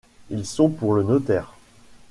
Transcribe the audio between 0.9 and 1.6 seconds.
le notaire…